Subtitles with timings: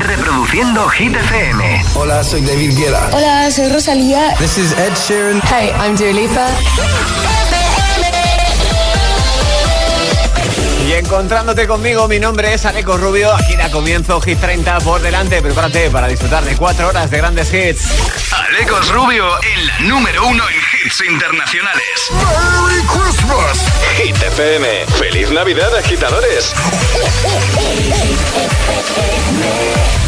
[0.00, 1.82] Reproduciendo Hit FM.
[1.94, 3.10] Hola, soy David Guetta.
[3.12, 4.34] Hola, soy Rosalía.
[4.38, 5.40] This is Ed Sheeran.
[5.42, 7.57] Hey, I'm Dua Lipa.
[10.98, 13.32] Encontrándote conmigo, mi nombre es Aleco Rubio.
[13.32, 15.40] Aquí da comienzo Hit 30 por delante.
[15.40, 17.88] Prepárate para disfrutar de cuatro horas de grandes hits.
[18.32, 21.82] Alecos Rubio en la número uno en hits internacionales.
[22.10, 23.64] ¡Merry Christmas!
[23.96, 24.86] Hit FM.
[24.98, 26.52] ¡Feliz Navidad, agitadores!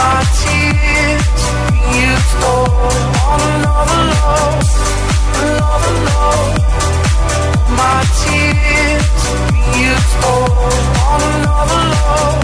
[0.00, 1.24] My tears
[3.36, 4.68] another love,
[5.42, 6.54] another love.
[7.80, 9.06] My tears
[10.32, 12.40] another love,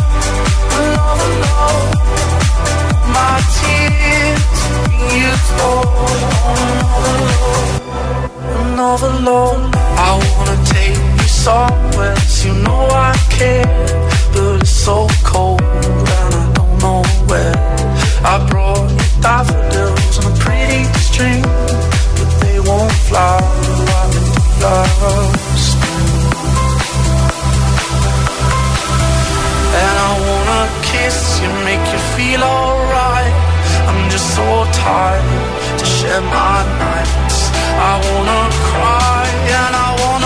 [0.80, 1.84] another love.
[3.16, 4.44] My tears
[6.60, 7.80] another love,
[8.60, 9.62] another love.
[9.98, 13.86] I wanna take you somewhere, you know I care,
[14.34, 17.54] but it's so cold and I don't know where.
[18.24, 25.78] I brought you daffodils on a pretty string, but they won't right into lost.
[29.82, 33.34] And I wanna kiss you, make you feel alright.
[33.88, 37.50] I'm just so tired to share my nights.
[37.78, 39.24] I wanna cry
[39.58, 40.25] and I wanna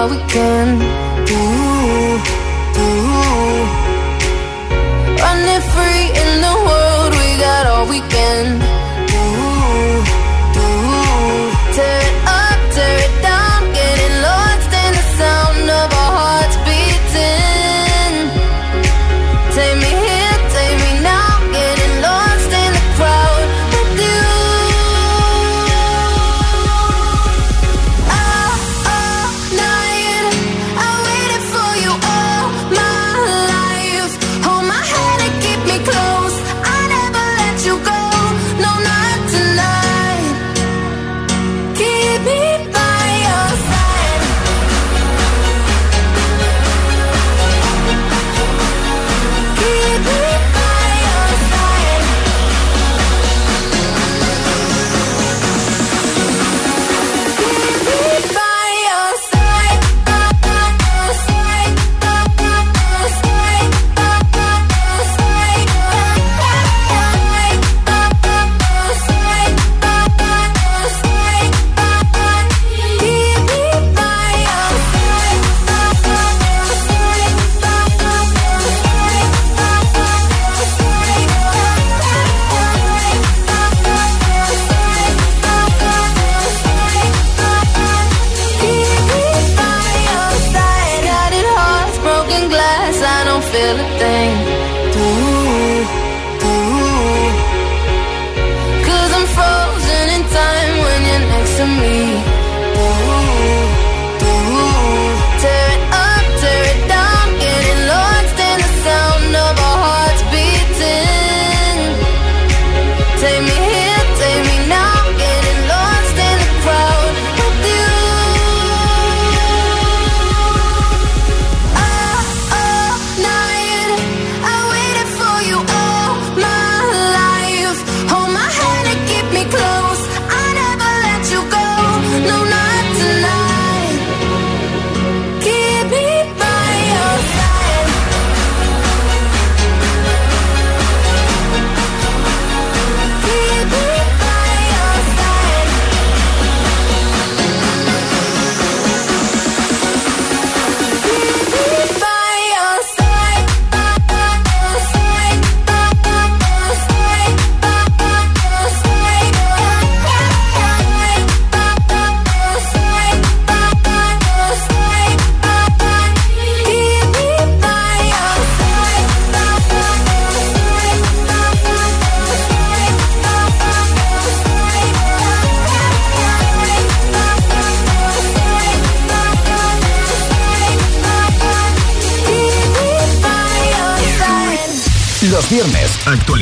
[0.00, 0.99] Do it while we can.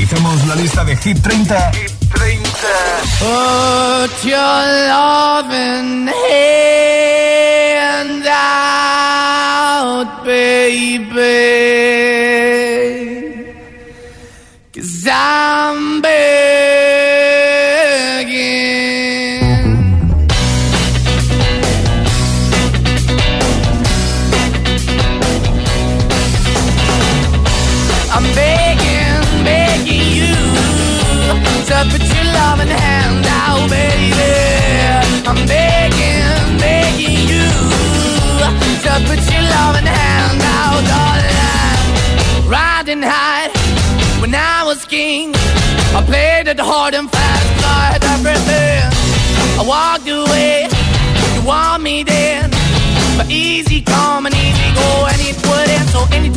[0.08, 1.72] Actualizamos la lista de Hit 30.
[1.72, 1.97] Hit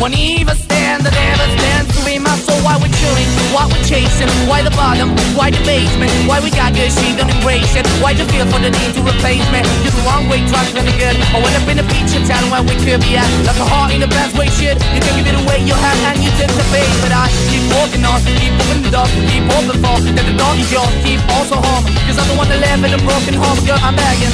[0.00, 2.56] Won't even stand, I never stand to be my soul.
[2.64, 6.72] Why we're chilling, why we're chasing, why the bottom, why the basement, why we got
[6.72, 7.84] good, she don't embrace it.
[8.00, 9.60] Why the feel for the need to replace me?
[9.84, 11.20] You're the wrong way, trying to good.
[11.20, 13.28] I went up in a feature town where we could be at.
[13.44, 14.80] Like a heart in the best way, shit.
[14.96, 16.88] You can give it away, you have, and you tend to pay.
[17.04, 20.56] But I keep walking on, keep moving the dog, keep hoping for that the dog
[20.56, 21.84] is yours, keep also home.
[22.08, 24.32] Cause I'm the one that live in a broken home, girl, I'm begging.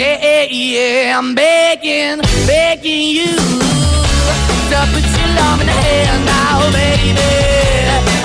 [0.00, 3.73] Yeah, yeah, I'm begging, begging you
[4.70, 7.14] to put your love in the hand now, baby.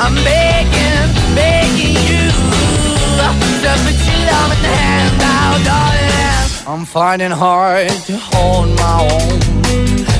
[0.03, 2.23] I'm begging, begging you
[3.63, 6.09] to put your love in the hand now, darling.
[6.67, 9.39] I'm finding hard to hold my own,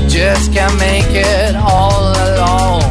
[0.09, 2.83] just can't make it all alone.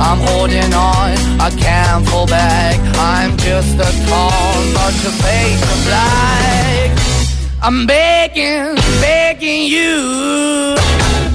[0.00, 2.78] I'm holding on, I can't fall back.
[2.96, 6.90] I'm just a call, but your face of black.
[7.62, 10.74] I'm begging, begging you,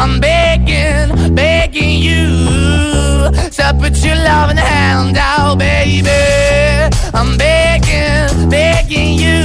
[0.00, 6.08] I'm begging, begging you to put your loving hand out, baby.
[7.12, 9.42] I'm begging, begging you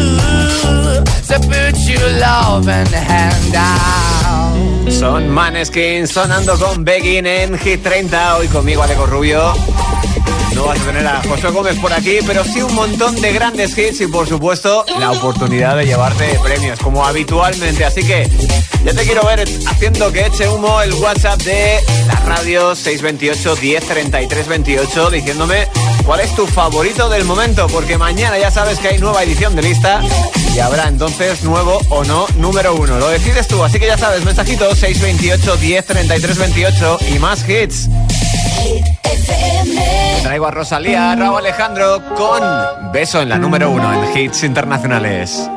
[1.27, 4.91] to put your loving hand out.
[4.91, 8.37] Son Maneskin sonando con Begging en Hit 30.
[8.37, 9.53] Hoy conmigo, Alejo Rubio.
[10.65, 13.99] Vas a tener a José Gómez por aquí, pero sí un montón de grandes hits
[14.01, 17.83] y por supuesto la oportunidad de llevarte premios como habitualmente.
[17.83, 18.29] Así que
[18.85, 24.47] ya te quiero ver haciendo que eche humo el WhatsApp de la radio 628 10
[24.47, 25.67] 28 diciéndome
[26.05, 29.63] cuál es tu favorito del momento, porque mañana ya sabes que hay nueva edición de
[29.63, 30.01] lista
[30.55, 32.99] y habrá entonces nuevo o no número uno.
[32.99, 35.87] Lo decides tú, así que ya sabes, mensajito 628 10
[36.37, 37.89] 28 y más hits.
[40.23, 42.41] Traigo a Rosalía, Raúl Alejandro con
[42.91, 45.49] Beso en la número uno en hits internacionales.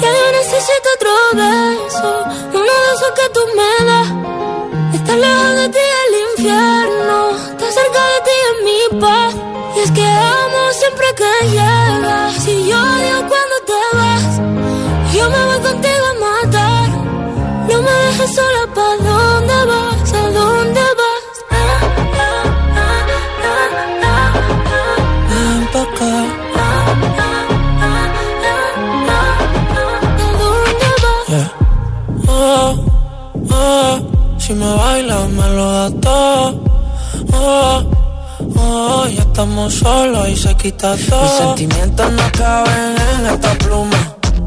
[0.00, 4.08] Ya yo necesito otro beso, uno de esos que tú me das.
[4.94, 7.16] Está lejos de ti el infierno,
[7.50, 9.34] está cerca de ti en mi paz.
[9.76, 12.34] Y es que amo siempre que llegas.
[12.42, 14.24] Si yo odio cuando te vas,
[15.14, 15.87] yo me voy contigo.
[18.18, 20.12] Dejes sola, ¿pa' dónde vas?
[20.12, 21.24] ¿A dónde vas?
[25.30, 26.14] Ven pa' acá.
[30.16, 31.26] ¿A dónde vas?
[31.28, 31.48] Yeah.
[32.26, 32.70] Oh,
[33.52, 33.94] oh,
[34.38, 36.60] si me bailas me lo das todo.
[37.34, 37.84] Oh,
[38.56, 41.22] oh, ya estamos solos y se quita todo.
[41.22, 44.00] Mis sentimientos no caben en esta pluma.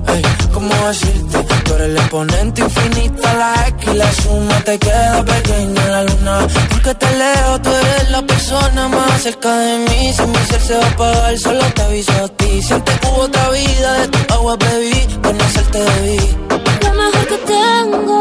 [0.07, 1.50] Ey, cómo decirte.
[1.71, 6.47] Tú eres el exponente infinito, la X la suma te queda pequeña en la luna.
[6.69, 10.11] Porque te leo, tú eres la persona más cerca de mí.
[10.11, 12.61] Si mi ser se va a apagar, solo te aviso a ti.
[12.61, 16.19] Siente que hubo otra vida, de tu agua bebí, conocerte debí.
[16.83, 18.19] Lo mejor que tengo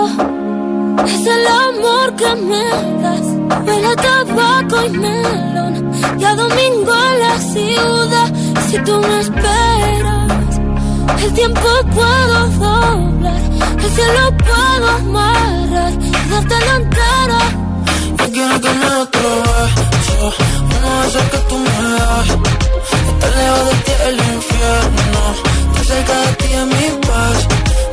[1.07, 2.65] es el amor que me
[3.03, 3.27] das.
[3.67, 5.93] Huele tabaco y melón.
[6.21, 8.33] Y a domingo en la ciudad.
[8.69, 10.20] Si tú me esperas,
[11.19, 13.41] el tiempo puedo doblar.
[13.79, 17.41] El cielo puedo amarrar y darte la entera.
[18.19, 20.35] Yo quiero que me otro beso,
[20.77, 22.29] uno de esos que tú me das.
[23.11, 25.23] Estar lejos de ti el infierno,
[25.67, 27.39] estar cerca de ti es mi paz.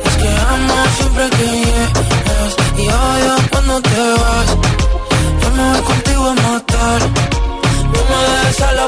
[0.04, 4.48] Es que amo siempre que llegas y odio cuando te vas.
[5.42, 7.00] Yo me voy contigo a matar.
[7.92, 8.87] No me dejes solo,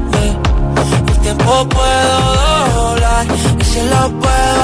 [1.35, 3.25] tiempo puedo doblar
[3.59, 4.60] y se lo puedo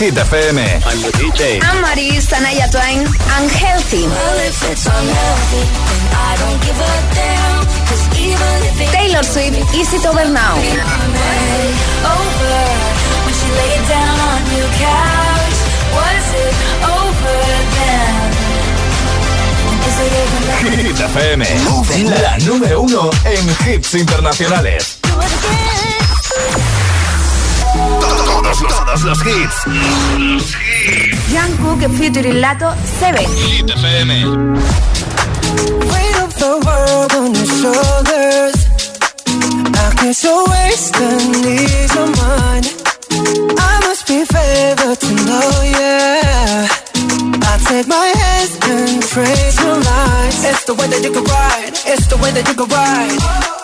[0.00, 0.58] ya suena en Hit FM.
[1.62, 3.06] I'm Maris, Anaya Twain,
[3.38, 4.08] Unhealthy.
[8.90, 10.56] Taylor Swift, Easy to Over Now.
[20.60, 21.46] Hit FM,
[22.20, 24.98] la número uno en hits internacionales.
[28.54, 29.56] Todos los, todos los hits.
[31.28, 33.24] Jungkook featuring Lato, Seven.
[33.24, 34.54] Hit FM.
[35.90, 38.54] Weight of the world on your shoulders.
[39.26, 42.64] I guess you're wasting ease of mine.
[43.58, 46.68] I must be favored to know, yeah.
[47.42, 50.44] I take my hands and trace your lines.
[50.44, 51.72] It's the way that you can ride.
[51.86, 53.63] It's the way that you can ride.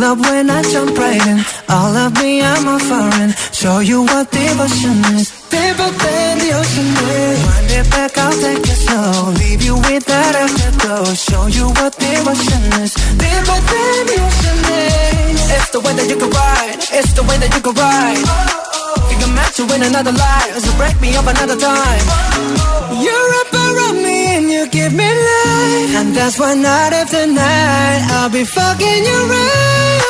[0.00, 1.44] You love when I jump right in.
[1.68, 3.32] All of me, I'm a foreign.
[3.52, 5.28] Show you what devotion is.
[5.52, 6.88] Deeper than the ocean
[7.20, 7.38] is.
[7.44, 9.36] Wind it back, I'll take it slow.
[9.36, 11.04] Leave you with that afterglow.
[11.12, 12.94] Show you what devotion is.
[13.20, 15.40] Deeper than the ocean is.
[15.52, 16.80] It's the way that you can ride.
[16.96, 18.24] It's the way that you can ride.
[19.04, 20.56] Think I'm meant to win another life.
[20.64, 22.04] So break me up another time.
[23.04, 25.94] You're up around me and you give me life.
[26.00, 30.09] And that's why night after night I'll be fucking you right.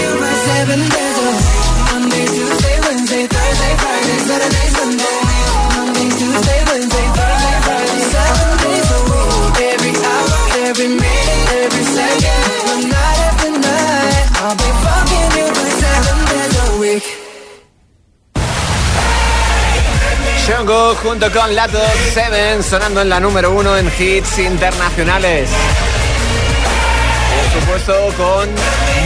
[20.71, 21.79] Junto con Lato
[22.13, 25.49] 7 sonando en la número uno en hits internacionales.
[27.51, 28.49] Por supuesto, con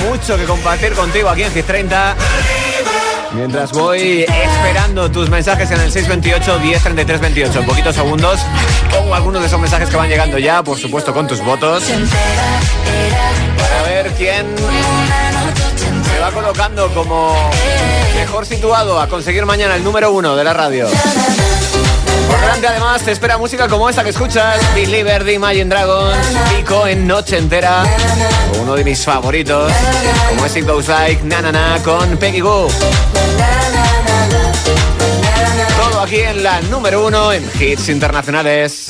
[0.08, 2.16] mucho que compartir contigo aquí en Hit 30.
[3.34, 7.60] Mientras voy esperando tus mensajes en el 628 1033 28.
[7.60, 8.42] En poquitos segundos
[8.92, 11.84] pongo algunos de esos mensajes que van llegando ya, por supuesto con tus votos.
[13.58, 14.46] Para ver quién
[16.16, 17.36] se va colocando como
[18.16, 20.88] mejor situado a conseguir mañana el número uno de la radio.
[22.30, 26.26] Por delante además te espera música como esta que escuchas, Believer de Imagine Dragons,
[26.56, 27.84] Pico en Noche Entera,
[28.62, 29.74] uno de mis favoritos,
[30.30, 32.70] como es It Goes Like, Na Na Na con Peggy Goo.
[35.78, 38.88] Todo aquí en la número uno en hits internacionales.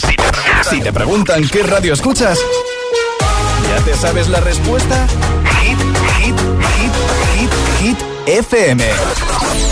[0.69, 2.37] Si te preguntan qué radio escuchas,
[3.67, 5.07] ¿ya te sabes la respuesta?
[8.25, 8.83] FM.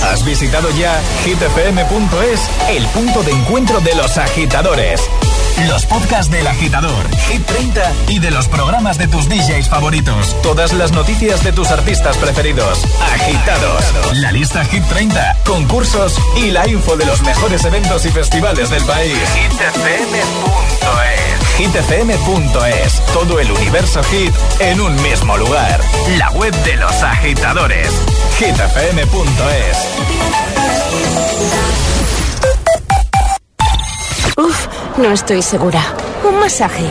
[0.03, 5.01] ¿Has visitado ya hitfm.es, el punto de encuentro de los agitadores?
[5.67, 10.35] Los podcasts del agitador, Hit 30 y de los programas de tus DJs favoritos.
[10.41, 12.79] Todas las noticias de tus artistas preferidos.
[13.13, 13.83] Agitados.
[14.15, 18.83] La lista Hit 30, concursos y la info de los mejores eventos y festivales del
[18.83, 19.17] país.
[19.35, 23.01] hitfm.es hitfm.es.
[23.13, 25.79] Todo el universo hit en un mismo lugar.
[26.17, 27.89] La web de los agitadores.
[28.39, 29.77] hitfm.es.
[34.37, 35.81] Uf, no estoy segura.
[36.27, 36.85] Un masaje.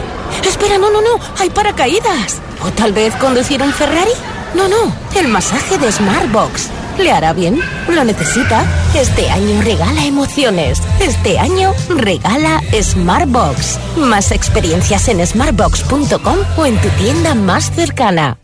[0.46, 1.18] Espera, no, no, no.
[1.38, 2.40] Hay paracaídas.
[2.64, 4.12] O tal vez conducir un Ferrari.
[4.54, 4.94] No, no.
[5.16, 6.68] El masaje de Smartbox.
[6.98, 7.58] ¿Le hará bien?
[7.88, 8.64] ¿Lo necesita?
[8.94, 10.80] Este año regala emociones.
[11.00, 13.78] Este año regala Smartbox.
[13.96, 18.38] Más experiencias en smartbox.com o en tu tienda más cercana.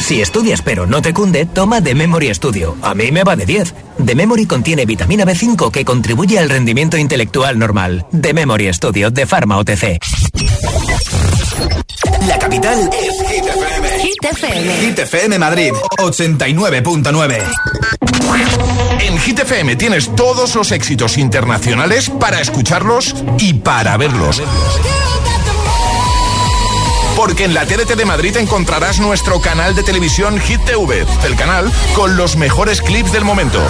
[0.00, 2.76] Si estudias pero no te cunde, toma The Memory Studio.
[2.82, 3.74] A mí me va de 10.
[4.06, 8.06] The Memory contiene vitamina B5 que contribuye al rendimiento intelectual normal.
[8.18, 9.98] The Memory Studio de Pharma OTC.
[12.26, 13.98] La capital es Hit FM.
[14.00, 14.76] Hit FM.
[14.80, 17.44] Hit FM Madrid 89.9.
[19.00, 24.42] En Hit FM tienes todos los éxitos internacionales para escucharlos y para verlos.
[27.18, 31.68] Porque en la TDT de Madrid encontrarás nuestro canal de televisión Hit TV, el canal
[31.96, 33.60] con los mejores clips del momento.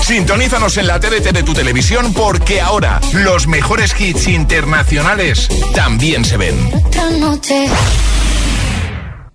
[0.00, 6.36] Sintonízanos en la TDT de tu televisión porque ahora los mejores hits internacionales también se
[6.36, 6.70] ven.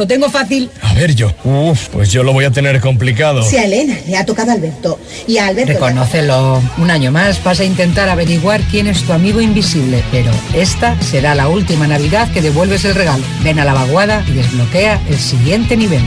[0.00, 0.70] Lo tengo fácil.
[0.80, 1.30] A ver yo.
[1.44, 3.42] Uf, pues yo lo voy a tener complicado.
[3.42, 5.74] Si a Elena le ha tocado a Alberto y a Alberto...
[5.74, 6.62] Reconócelo.
[6.78, 11.34] Un año más vas a intentar averiguar quién es tu amigo invisible, pero esta será
[11.34, 13.22] la última Navidad que devuelves el regalo.
[13.42, 16.00] Ven a la vaguada y desbloquea el siguiente nivel.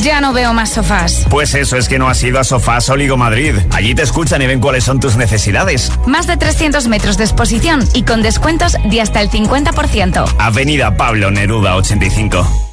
[0.00, 1.26] Ya no veo más sofás.
[1.30, 3.54] Pues eso es que no has ido a Sofás Oligo Madrid.
[3.70, 5.90] Allí te escuchan y ven cuáles son tus necesidades.
[6.06, 10.34] Más de 300 metros de exposición y con descuentos de hasta el 50%.
[10.38, 12.70] Avenida Pablo Neruda 85.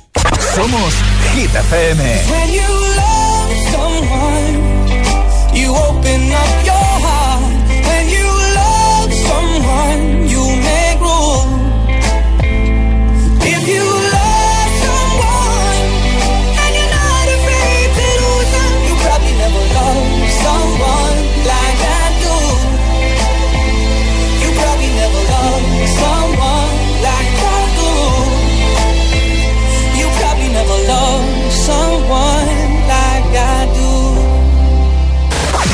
[0.56, 0.93] Somos
[1.34, 2.21] Hit FM.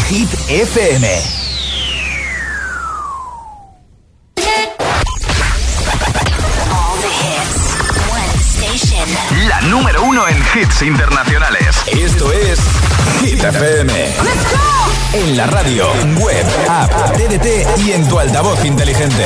[0.10, 1.06] Hit FM.
[9.50, 11.76] La número uno en hits internacionales.
[11.88, 12.58] Esto es
[13.20, 14.08] Hit FM.
[15.12, 15.88] En la radio,
[16.22, 19.26] web, app, TDT y en tu altavoz inteligente.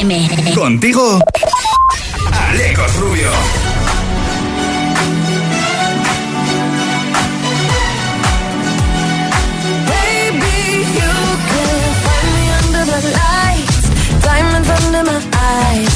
[0.00, 0.54] FM.
[0.54, 1.20] Contigo,
[2.32, 3.30] Alecos Rubio.
[9.92, 10.58] Baby,
[10.98, 11.14] you
[11.50, 13.80] can find me under the lights,
[14.24, 15.94] diamonds under my eyes.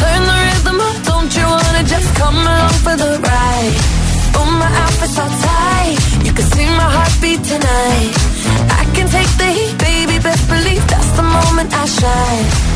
[0.00, 3.76] Turn the rhythm up, don't you wanna just come along for the ride?
[4.36, 8.12] Oh, my outfit's all tight, you can see my heartbeat tonight.
[8.80, 12.75] I can take the heat, baby, best believe that's the moment I shine.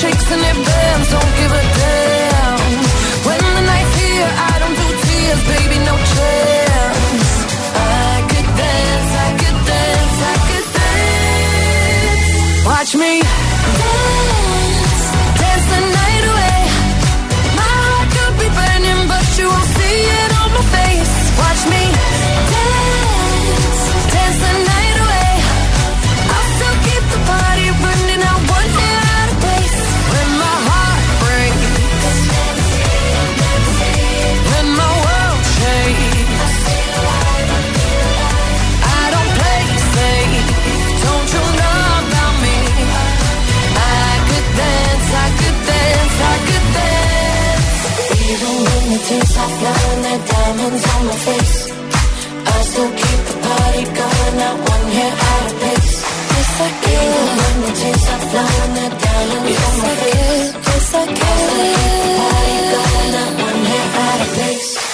[0.00, 1.10] shakes and it bends.
[1.10, 1.67] Don't give a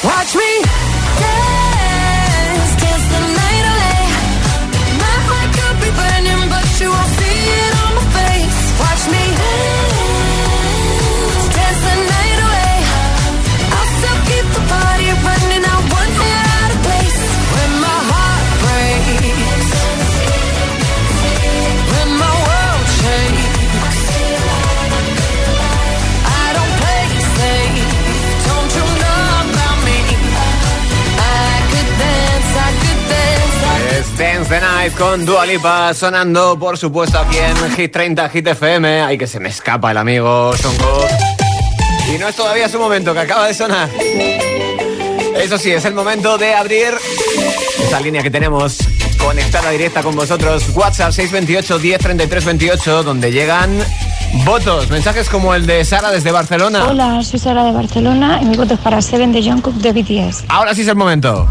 [0.05, 0.94] Watch me.
[34.93, 39.03] Con Dua Lipa sonando, por supuesto, aquí en Hit 30, Hit FM.
[39.03, 41.07] Ay, que se me escapa el amigo Sonko.
[42.13, 43.89] Y no es todavía su momento, que acaba de sonar.
[45.37, 46.95] Eso sí, es el momento de abrir
[47.83, 48.79] esa línea que tenemos
[49.19, 50.65] conectada directa con vosotros.
[50.75, 53.79] WhatsApp 628 10 28, donde llegan
[54.45, 56.85] votos, mensajes como el de Sara desde Barcelona.
[56.89, 60.45] Hola, soy Sara de Barcelona y mi voto es para Seven de Jungkook de BTS.
[60.49, 61.49] Ahora sí es el momento.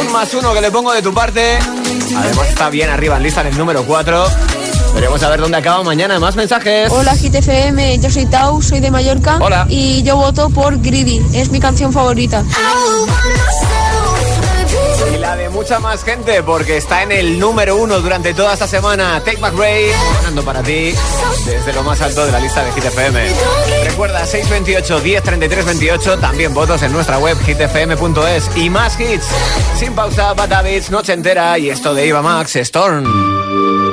[0.00, 1.58] Un más uno que le pongo de tu parte.
[2.16, 4.26] Además está bien arriba en lista en el número 4.
[4.94, 6.18] Veremos a ver dónde acaba mañana.
[6.18, 6.90] Más mensajes.
[6.90, 9.38] Hola GTFM, yo soy Tau, soy de Mallorca.
[9.40, 9.66] Hola.
[9.68, 12.42] Y yo voto por Greedy, es mi canción favorita
[15.16, 19.22] de mucha más gente porque está en el número uno durante toda esta semana.
[19.24, 20.92] Take Back Ray, ganando para ti
[21.46, 23.26] desde lo más alto de la lista de Hit FM.
[23.84, 29.26] Recuerda 628 10 33 28, también votos en nuestra web hitfm.es y más hits.
[29.78, 33.85] Sin pausa, Habits, Noche Entera y esto de Iva Max, Storm.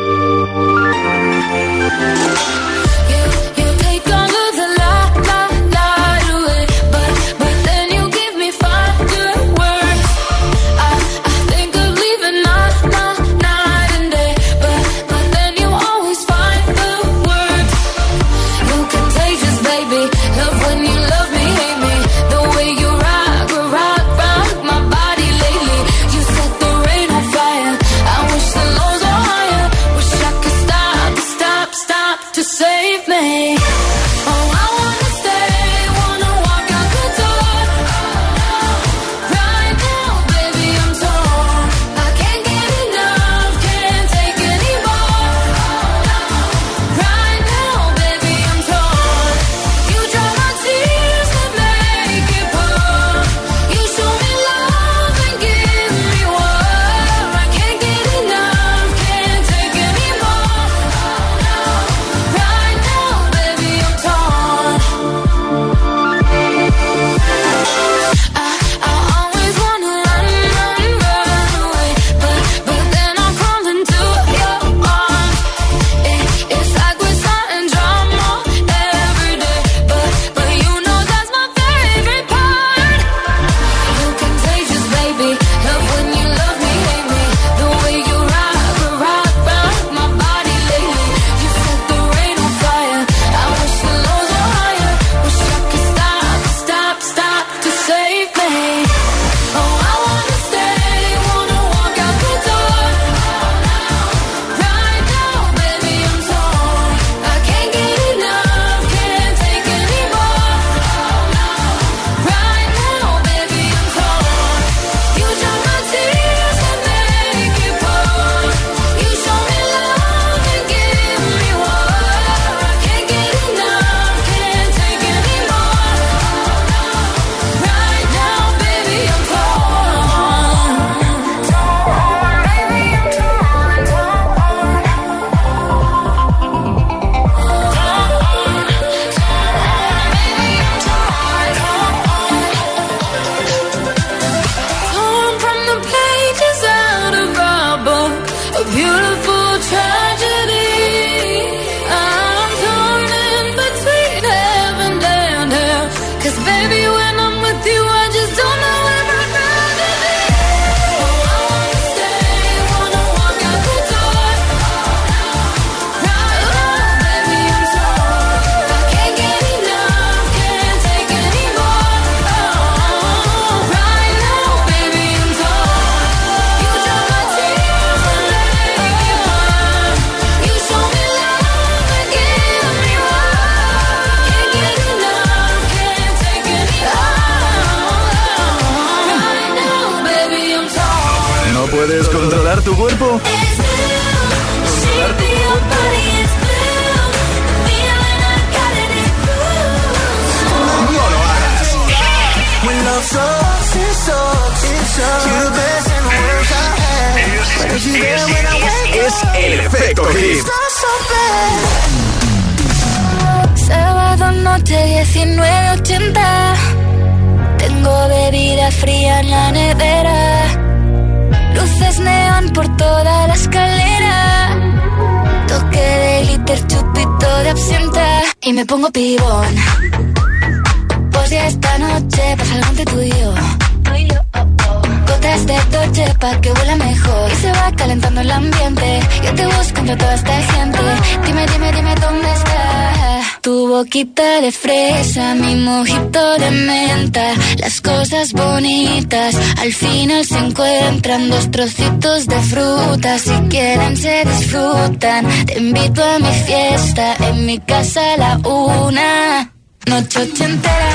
[251.19, 255.27] dos trocitos de fruta, si quieren se disfrutan.
[255.45, 259.51] Te invito a mi fiesta, en mi casa a la una.
[259.85, 260.93] Noche entera,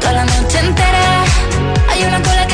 [0.00, 1.24] toda la noche entera,
[1.90, 2.47] hay una cola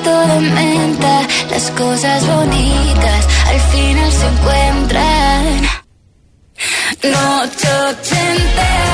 [0.00, 1.20] tormenta,
[1.50, 5.62] las cosas bonitas al final se encuentran.
[7.02, 8.87] Noche ochentera.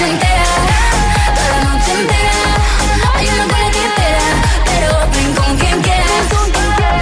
[0.00, 0.44] noche entera,
[1.34, 2.32] toda la noche entera.
[3.16, 4.26] Hay una cola que espera,
[4.64, 6.24] pero ven con quien quieras.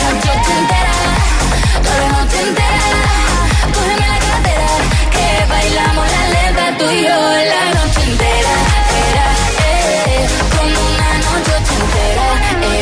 [0.03, 0.95] Noche entera,
[1.83, 2.81] toda la noche entera.
[3.73, 4.71] Cógeme la cadera,
[5.15, 7.19] que bailamos la lenta tú y yo
[7.53, 8.55] la noche entera.
[9.11, 9.27] Era,
[9.63, 10.27] eh,
[10.59, 12.27] como una noche entera.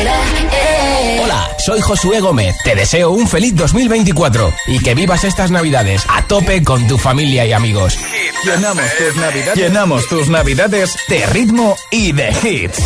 [0.01, 0.15] Era,
[0.51, 1.21] eh.
[1.23, 2.55] Hola, soy Josué Gómez.
[2.63, 7.45] Te deseo un feliz 2024 y que vivas estas Navidades a tope con tu familia
[7.45, 7.99] y amigos.
[8.43, 9.55] Llenamos tus navidades.
[9.55, 12.79] Llenamos tus navidades de ritmo y de hits.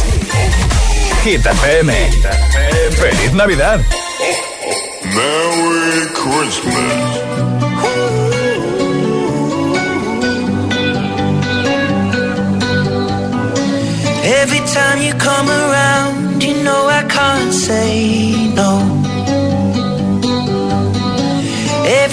[1.23, 1.93] Hit FM.
[2.91, 3.79] ¡Feliz Navidad!
[5.03, 7.21] Merry Christmas.
[14.23, 19.00] Every time you come around, you know I can't say no.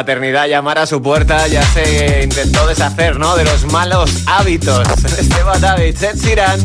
[0.00, 3.36] Paternidad llamara a su puerta, ya se intentó deshacer, ¿no?
[3.36, 4.88] De los malos hábitos.
[5.18, 6.58] Esteban David, Ed Sheeran,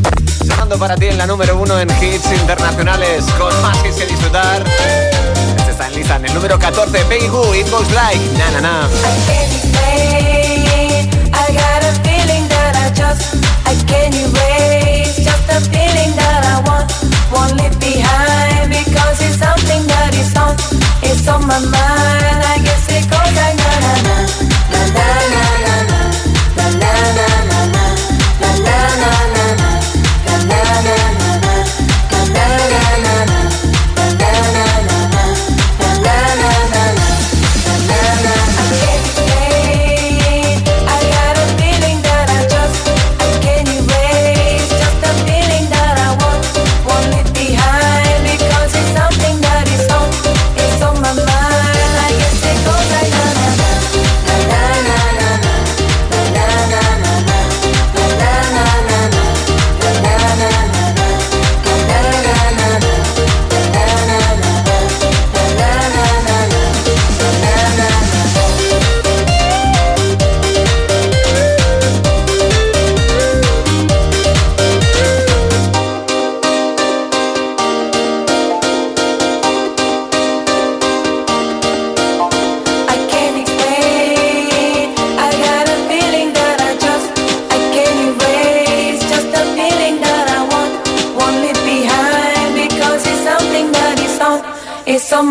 [0.48, 4.64] sonando para ti en la número uno en hits internacionales, con más hits que disfrutar.
[5.58, 8.90] Este está en en el número 14, Peggy Goo, It Goes Like, na na na.
[13.68, 19.84] I can't erase Just a feeling that I want Won't leave behind Because it's something
[19.92, 20.56] that is on.
[21.04, 24.16] It's on my mind I guess it goes like na na na
[24.72, 25.95] Na na na na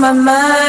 [0.04, 0.63] my mind.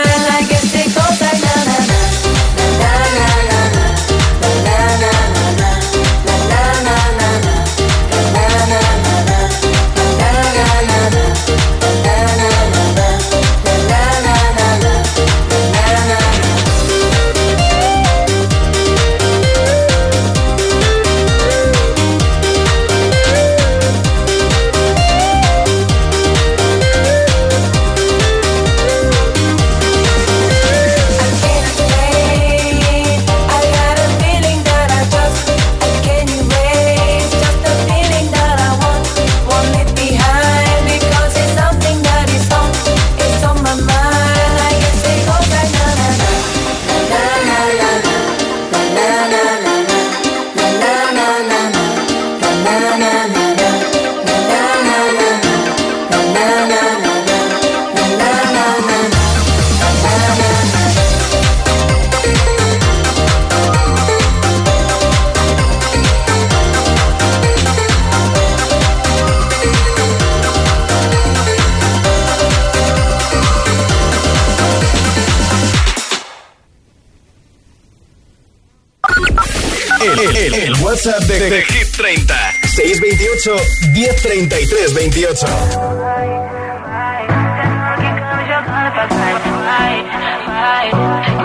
[84.25, 85.45] 3328.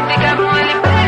[0.08, 1.00] Fica mole pra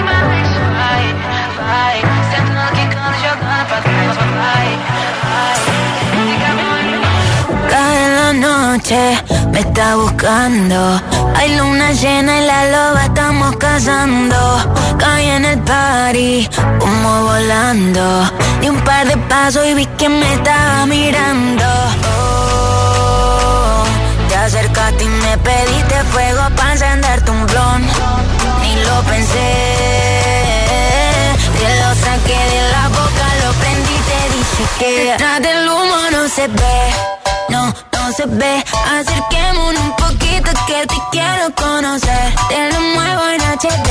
[8.35, 9.01] noche
[9.51, 11.01] me está buscando.
[11.37, 14.37] Hay luna llena y la loba estamos cazando.
[14.99, 16.49] Caí en el party,
[16.81, 18.32] humo volando.
[18.63, 21.65] Di un par de pasos y vi que me estaba mirando.
[22.15, 23.85] Oh,
[24.29, 27.83] te acercaste y me pediste fuego para encenderte un blon.
[28.61, 29.51] Ni lo pensé,
[31.59, 36.29] te lo saqué de la boca, lo prendí te dije que detrás del humo no
[36.29, 36.81] se ve,
[37.49, 38.65] no, no se ve.
[38.97, 42.33] Acerquémonos un poquito que te quiero conocer.
[42.49, 43.91] Te lo muevo en HD,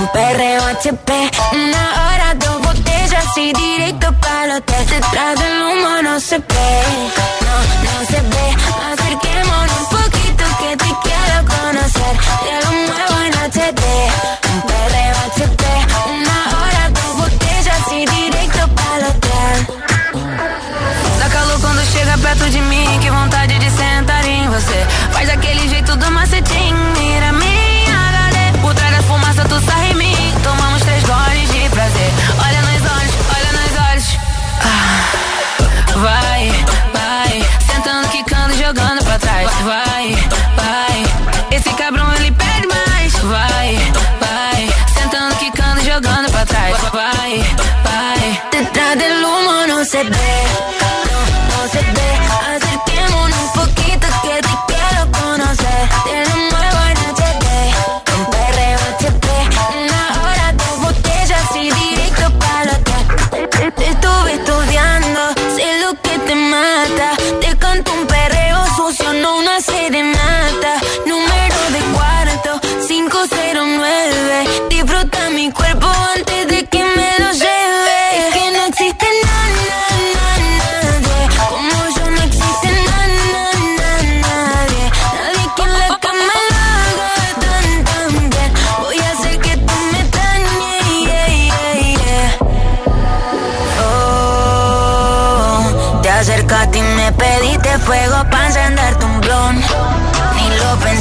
[0.00, 2.69] un perreo HP, una hora, dos
[3.36, 4.86] y directo para el hotel.
[4.86, 6.82] Detrás del humo no se ve,
[7.46, 7.56] no,
[7.86, 8.46] no se ve.
[8.92, 12.14] Acerquémonos un poquito que te quiero conocer.
[12.44, 13.82] Te lo muevo en HD,
[14.52, 15.64] un perreo HP,
[16.18, 19.66] una hora, dos botellas y directo para el hotel.
[21.18, 24.86] Dá calor quando chega perto de mim, que vontade de sentar em você.
[25.12, 26.69] Faz aquele jeito do macetinho,
[47.84, 50.79] Vai, detrás del humo no se ve.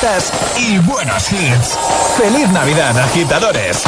[0.00, 1.78] fiestas y buenos hits.
[2.16, 3.84] ¡Feliz Navidad, agitadores!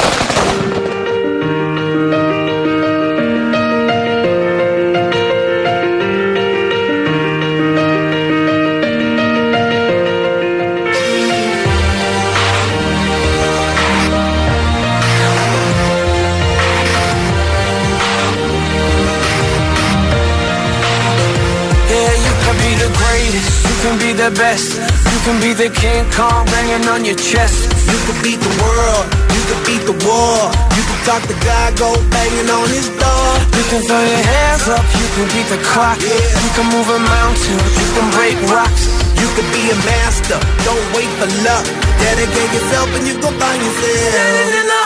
[23.83, 24.82] Can be the best
[25.25, 27.71] can be the King Kong banging on your chest.
[27.87, 29.07] You can beat the world.
[29.31, 30.51] You can beat the war.
[30.75, 33.29] You can talk the guy go banging on his door.
[33.55, 34.83] You can throw your hands up.
[34.99, 35.99] You can beat the clock.
[36.03, 36.43] Yeah.
[36.43, 37.59] You can move a mountain.
[37.79, 38.85] You can break rocks.
[39.15, 40.39] You can be a master.
[40.67, 41.65] Don't wait for luck.
[42.03, 44.82] Dedicate yourself and you can find yourself.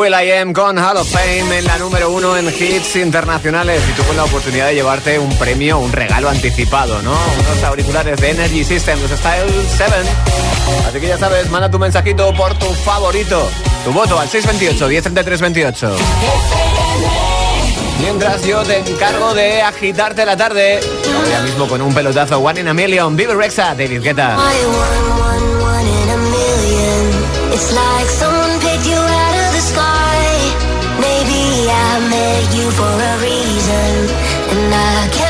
[0.00, 3.92] Will I Am con Hall of Fame en la número uno en hits internacionales y
[3.92, 7.10] tú con la oportunidad de llevarte un premio, un regalo anticipado, ¿no?
[7.10, 9.92] Unos auriculares de Energy System, los Style 7.
[10.88, 13.46] Así que ya sabes, manda tu mensajito por tu favorito,
[13.84, 15.96] tu voto al 628 103328.
[18.00, 20.80] Mientras yo te encargo de agitarte la tarde,
[21.14, 24.38] ahora mismo con un pelotazo One in a Million, Vive Rexa, David Guetta.
[32.72, 34.08] for a reason,
[34.52, 35.29] and I can't.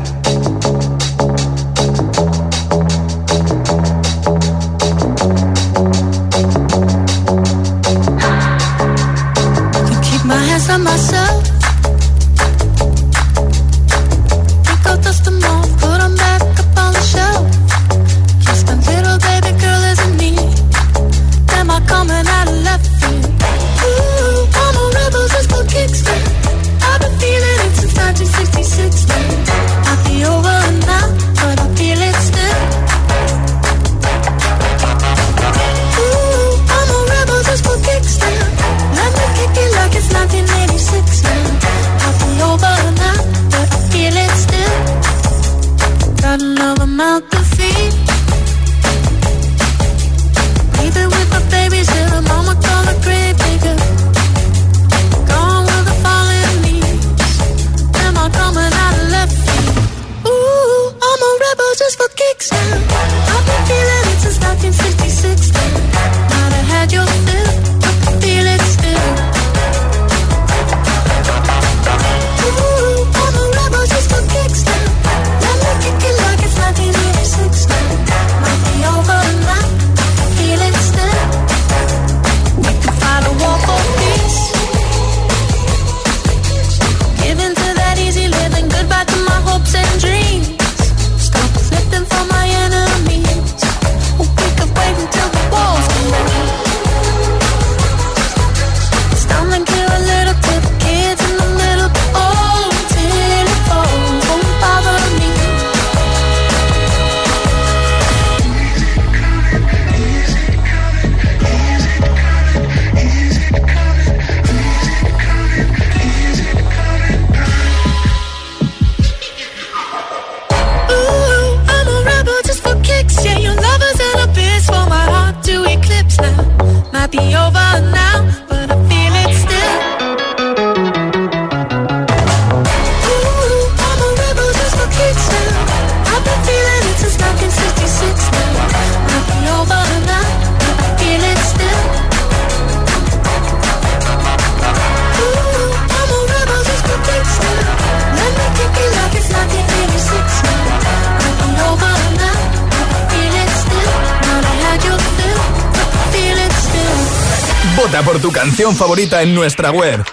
[158.81, 160.03] favorita en nuestra web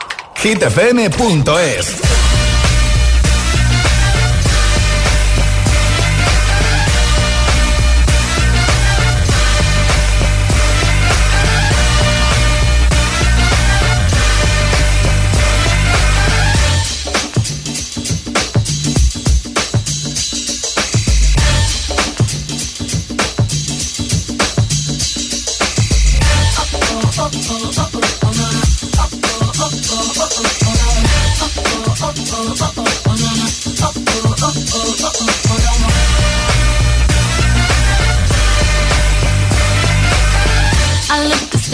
[0.42, 2.17] hitfm.es.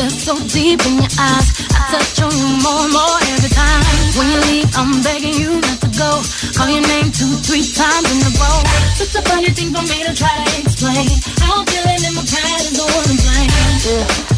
[0.04, 1.48] look so deep in your eyes.
[1.72, 3.84] I touch on you more and more every time.
[4.16, 6.20] When you leave, I'm begging you not to go.
[6.56, 8.60] Call your name two, three times in a row.
[9.00, 11.08] It's a funny thing for me to try to explain.
[11.40, 13.52] How I'm feeling in my pride is the one to blame.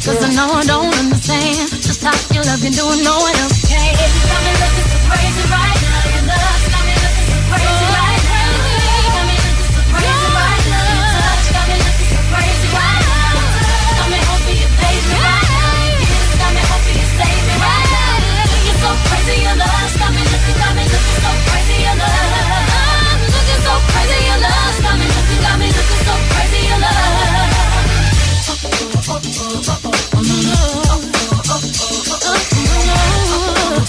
[0.06, 3.58] Cause I know I don't understand just how your love can do no one else
[3.66, 3.90] can.
[4.30, 5.85] Got me looking so crazy right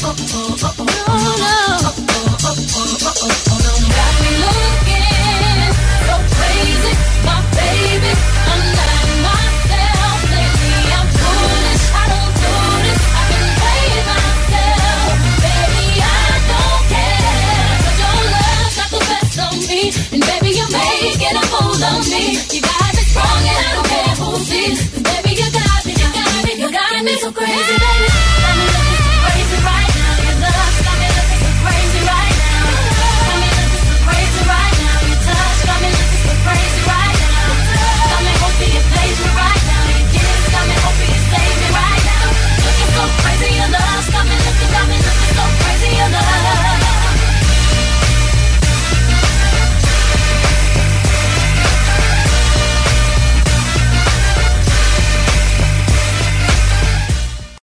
[0.09, 0.75] oh, oh, up.
[0.79, 0.85] oh.
[0.89, 1.06] oh.